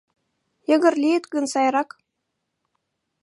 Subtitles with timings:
[0.69, 1.89] —Йыгыр лийыт гын, сайрак!